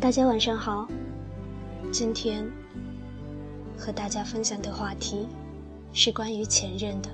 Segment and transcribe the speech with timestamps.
[0.00, 0.88] 大家晚上好，
[1.92, 2.48] 今天
[3.76, 5.26] 和大家分享的话题
[5.92, 7.10] 是关于前任的。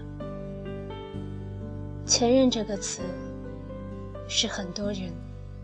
[2.04, 3.00] 前任这个词，
[4.28, 5.10] 是很多人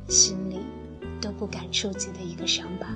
[0.08, 0.60] 心里
[1.20, 2.88] 都不敢触及的一个伤疤。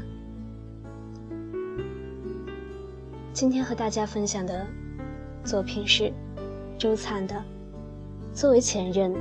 [3.32, 4.66] 今天和大家分享的
[5.46, 6.12] 作品是
[6.76, 7.34] 周灿的
[8.34, 9.14] 《作为前任，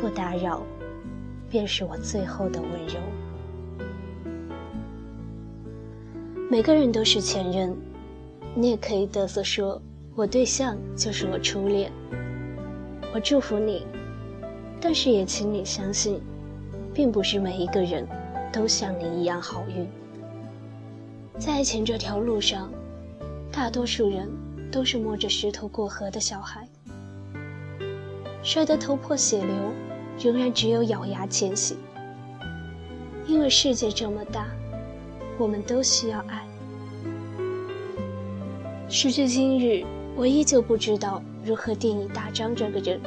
[0.00, 0.62] 不打扰，
[1.50, 2.94] 便是我最后的温柔》。
[6.48, 7.76] 每个人都是前任，
[8.54, 9.82] 你也可以嘚瑟说，
[10.14, 11.90] 我对象就是我初恋。
[13.12, 13.84] 我祝福你，
[14.80, 16.20] 但是也请你相信，
[16.94, 18.06] 并不是每一个人
[18.52, 19.84] 都像你一样好运。
[21.40, 22.70] 在爱情这条路上，
[23.50, 24.28] 大多数人
[24.70, 26.68] 都是摸着石头过河的小孩，
[28.42, 29.54] 摔得头破血流，
[30.18, 31.76] 仍然只有咬牙前行。
[33.26, 34.46] 因为世界这么大。
[35.38, 36.46] 我们都需要爱。
[38.90, 43.00] 时至今日，我依旧不知道如何定义大张这个人。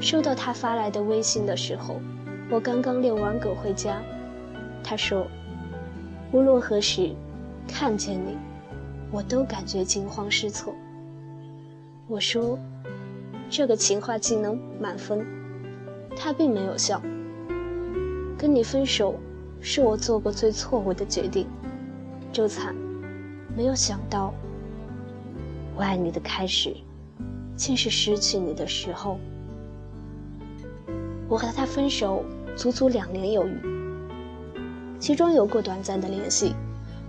[0.00, 2.00] 收到他发来的微信的时候，
[2.50, 4.02] 我刚刚遛完狗回家。
[4.82, 5.28] 他说
[6.34, 7.14] ：“无论何时
[7.68, 8.36] 看见你，
[9.10, 10.74] 我都感觉惊慌失措。”
[12.08, 12.58] 我说
[13.50, 15.26] ：“这个情话技能满分。”
[16.16, 17.00] 他并没有笑。
[18.36, 19.14] 跟你分手。
[19.60, 21.44] 是我做过最错误的决定，
[22.32, 22.72] 周灿，
[23.56, 24.32] 没有想到，
[25.74, 26.76] 我爱你的开始，
[27.56, 29.18] 竟是失去你的时候。
[31.28, 33.60] 我和他分手足足两年有余，
[35.00, 36.54] 其中有过短暂的联系，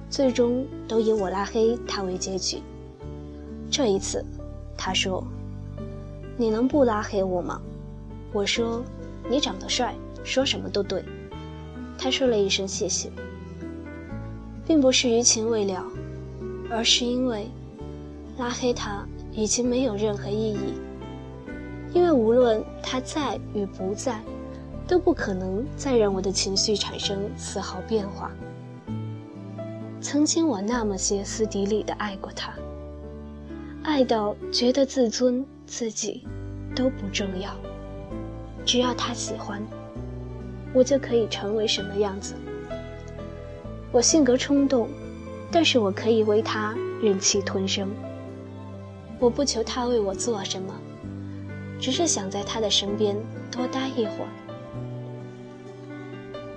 [0.09, 2.61] 最终都以我拉黑他为结局。
[3.69, 4.25] 这一次，
[4.75, 5.23] 他说
[6.35, 7.61] ：“你能不拉黑我吗？”
[8.33, 8.83] 我说
[9.29, 11.03] ：“你长得帅，说什么都对。”
[11.97, 13.11] 他说了一声谢谢，
[14.65, 15.85] 并不是余情未了，
[16.71, 17.47] 而是因为
[18.37, 20.73] 拉黑他已经没有任何意义，
[21.93, 24.21] 因为无论他在与不在，
[24.87, 28.31] 都不可能再让我的情绪产生丝毫变化。
[30.01, 32.53] 曾经我那么歇斯底里的爱过他，
[33.83, 36.25] 爱到觉得自尊自己
[36.73, 37.53] 都不重要，
[38.65, 39.61] 只要他喜欢。
[40.73, 42.33] 我就可以成为什么样子？
[43.91, 44.87] 我性格冲动，
[45.51, 47.89] 但是我可以为他忍气吞声。
[49.19, 50.73] 我不求他为我做什么，
[51.79, 53.17] 只是想在他的身边
[53.51, 54.29] 多待一会儿。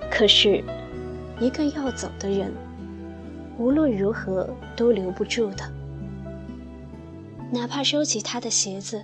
[0.09, 0.63] 可是，
[1.41, 2.53] 一个要走的人，
[3.57, 5.63] 无论如何都留不住的。
[7.51, 9.03] 哪怕收起他的鞋子，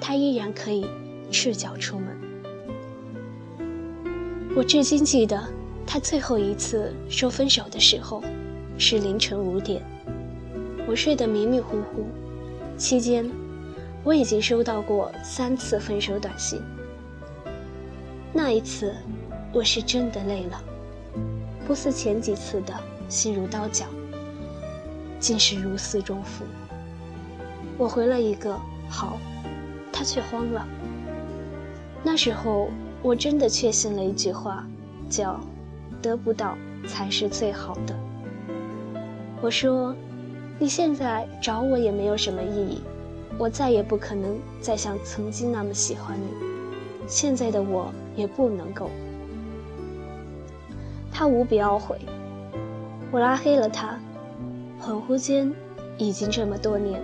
[0.00, 0.86] 他依然可以
[1.30, 2.16] 赤脚出门。
[4.56, 5.38] 我至今记得，
[5.86, 8.22] 他最后一次说分手的时候，
[8.78, 9.82] 是凌晨五点。
[10.86, 12.06] 我睡得迷迷糊糊，
[12.78, 13.30] 期间
[14.02, 16.62] 我已经收到过三次分手短信。
[18.32, 18.94] 那一次，
[19.52, 20.64] 我是真的累了，
[21.66, 22.72] 不似前几次的
[23.08, 23.86] 心如刀绞，
[25.18, 26.44] 竟是如释重负。
[27.76, 28.58] 我回了一个
[28.88, 29.18] 好，
[29.92, 30.66] 他却慌了。
[32.02, 32.68] 那时候。
[33.00, 34.66] 我真的确信了一句话，
[35.08, 35.38] 叫
[36.02, 36.58] “得不到
[36.88, 37.94] 才是最好的”。
[39.40, 39.94] 我说
[40.58, 42.82] ：“你现在找我也没有什么意义，
[43.38, 46.26] 我再也不可能再像曾经那么喜欢你。
[47.06, 48.90] 现在的我也不能够。”
[51.14, 52.00] 他无比懊悔，
[53.10, 53.98] 我拉黑了他。
[54.80, 55.52] 恍惚间，
[55.96, 57.02] 已经这么多年。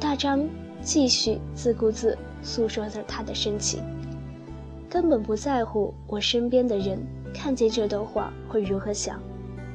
[0.00, 0.48] 大张
[0.82, 3.82] 继续自顾自诉说着他的深情。
[4.88, 6.98] 根本不在乎我身边的人
[7.32, 9.20] 看见这段话会如何想，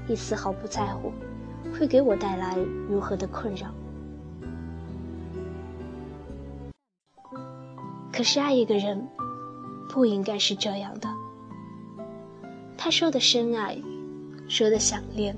[0.09, 1.11] 也丝毫不在乎
[1.79, 2.57] 会给我带来
[2.89, 3.67] 如何的困扰。
[8.11, 9.07] 可是爱一个人，
[9.89, 11.07] 不应该是这样的。
[12.77, 13.77] 他说的深爱，
[14.47, 15.35] 说的想念，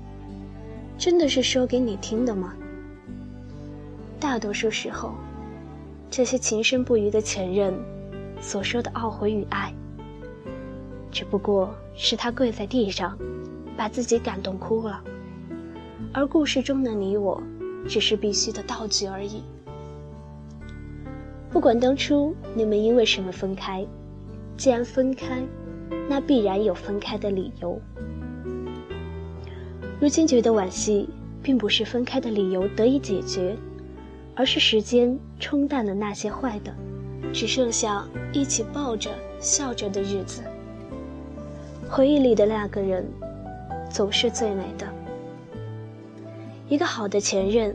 [0.96, 2.54] 真的是说给你听的吗？
[4.20, 5.14] 大多数时候，
[6.10, 7.74] 这些情深不渝的前任。
[8.40, 9.74] 所说的懊悔与爱，
[11.10, 13.18] 只不过是他跪在地上，
[13.76, 15.02] 把自己感动哭了，
[16.12, 17.42] 而故事中的你我，
[17.88, 19.42] 只是必须的道具而已。
[21.50, 23.84] 不管当初你们因为什么分开，
[24.56, 25.42] 既然分开，
[26.08, 27.80] 那必然有分开的理由。
[30.00, 31.08] 如今觉得惋惜，
[31.42, 33.56] 并不是分开的理由得以解决，
[34.34, 36.72] 而是时间冲淡了那些坏的，
[37.32, 39.10] 只剩下一起抱着
[39.40, 40.42] 笑着的日子。
[41.88, 43.04] 回忆里的那个人，
[43.90, 44.86] 总是最美的。
[46.68, 47.74] 一个好的前任，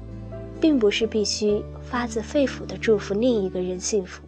[0.62, 4.24] 并不是必须发自肺腑的祝福另一个人幸福，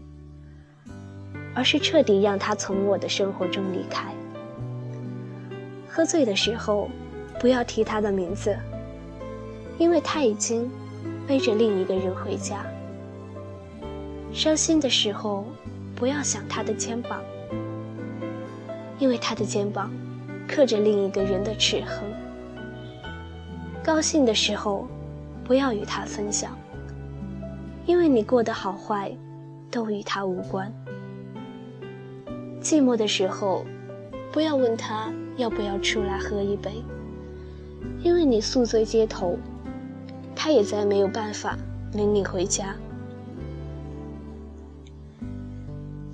[1.54, 4.14] 而是彻底让他从我的生活中离开。
[5.88, 6.90] 喝醉的时候，
[7.40, 8.58] 不要提他的名字，
[9.78, 10.70] 因为他已经
[11.28, 12.66] 背着另一个人回家。
[14.34, 15.46] 伤心的时候，
[15.96, 17.22] 不要想他的肩膀。
[18.98, 19.92] 因为他的肩膀
[20.48, 22.04] 刻着另一个人的齿痕。
[23.84, 24.88] 高兴的时候，
[25.44, 26.58] 不要与他分享，
[27.86, 29.12] 因为你过得好坏
[29.70, 30.72] 都与他无关。
[32.62, 33.66] 寂寞的时候，
[34.32, 36.82] 不要问他要不要出来喝一杯，
[38.02, 39.38] 因为你宿醉街头，
[40.36, 41.58] 他也再没有办法
[41.94, 42.76] 领你回家。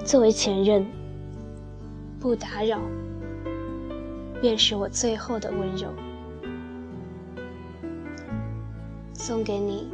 [0.05, 0.85] 作为前任。
[2.19, 2.79] 不打扰，
[4.39, 5.91] 便是我最后的温柔。
[9.15, 9.87] 送给你，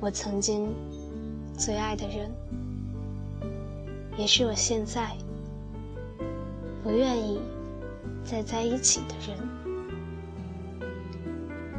[0.00, 0.74] 我曾经
[1.58, 2.30] 最爱的人，
[4.16, 5.10] 也是我现在
[6.82, 7.38] 不愿意
[8.24, 9.36] 再在一起的人。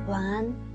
[0.10, 0.69] 晚安。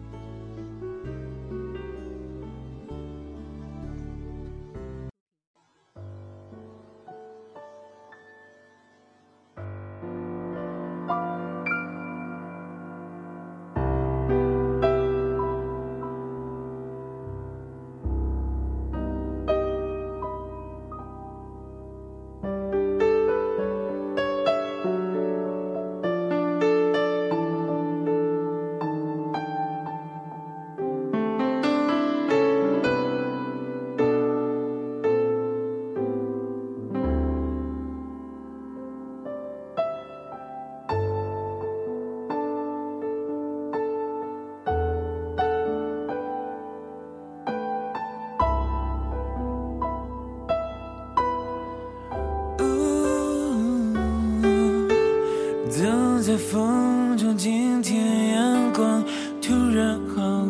[56.34, 59.04] 在风中，今天阳光
[59.40, 60.44] 突然好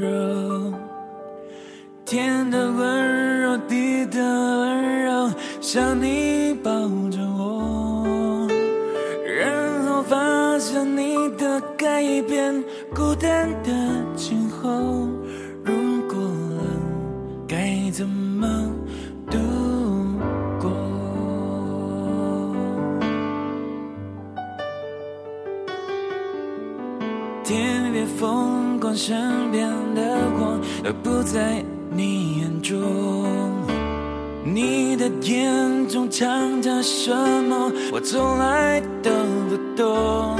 [0.00, 0.72] 热，
[2.04, 5.30] 天的温柔，地的温柔，
[5.60, 6.72] 像你抱
[7.12, 8.48] 着我，
[9.24, 12.52] 然后发现你的改变，
[12.92, 13.70] 孤单的
[14.16, 15.06] 今后，
[15.62, 15.72] 如
[16.08, 16.66] 果冷，
[17.46, 18.48] 该怎么？
[19.30, 19.38] 度
[28.90, 32.76] 我，身边的光都不在你眼中。
[34.42, 37.14] 你的眼中藏着什
[37.44, 37.70] 么？
[37.92, 39.10] 我从来都
[39.48, 40.36] 不懂。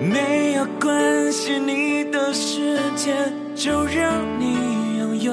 [0.00, 3.16] 没有关系，你的世界
[3.56, 5.32] 就让你拥有，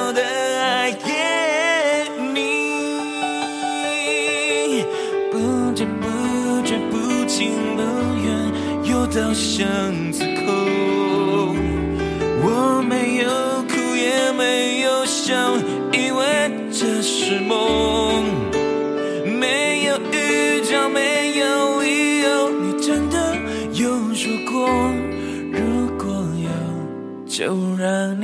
[9.33, 9.65] 巷
[10.11, 10.51] 子口，
[12.43, 13.29] 我没有
[13.63, 15.33] 哭也没有笑，
[15.93, 18.25] 以为这是梦。
[19.39, 23.35] 没有预兆，没有理由，你真的
[23.73, 24.69] 有说过，
[25.51, 26.49] 如果有，
[27.25, 28.20] 就让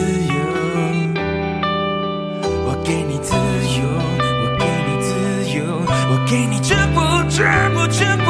[0.00, 0.34] 自由
[2.66, 3.84] 我给你自由
[4.40, 5.10] 我给你自
[5.58, 5.58] 由
[6.10, 7.38] 我给你全部全
[7.74, 8.29] 部全部